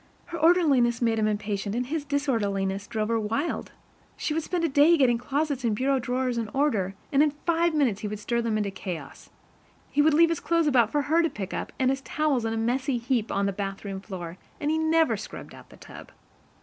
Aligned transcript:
Her 0.25 0.39
orderliness 0.39 0.99
made 0.99 1.19
him 1.19 1.27
impatient, 1.27 1.75
and 1.75 1.85
his 1.85 2.05
disorderliness 2.05 2.87
drove 2.87 3.09
her 3.09 3.19
wild. 3.19 3.71
She 4.17 4.33
would 4.33 4.41
spend 4.41 4.63
a 4.63 4.67
day 4.67 4.97
getting 4.97 5.19
closets 5.19 5.63
and 5.63 5.75
bureau 5.75 5.99
drawers 5.99 6.39
in 6.39 6.47
order, 6.55 6.95
and 7.11 7.21
in 7.21 7.29
five 7.45 7.75
minutes 7.75 8.01
he 8.01 8.07
would 8.07 8.17
stir 8.17 8.41
them 8.41 8.57
into 8.57 8.71
chaos. 8.71 9.29
He 9.91 10.01
would 10.01 10.15
leave 10.15 10.29
his 10.29 10.39
clothes 10.39 10.65
about 10.65 10.91
for 10.91 11.03
her 11.03 11.21
to 11.21 11.29
pick 11.29 11.53
up, 11.53 11.71
and 11.77 11.91
his 11.91 12.01
towels 12.01 12.45
in 12.45 12.53
a 12.53 12.57
messy 12.57 12.97
heap 12.97 13.31
on 13.31 13.45
the 13.45 13.53
bathroom 13.53 14.01
floor, 14.01 14.39
and 14.59 14.71
he 14.71 14.79
never 14.79 15.15
scrubbed 15.17 15.53
out 15.53 15.69
the 15.69 15.77
tub. 15.77 16.11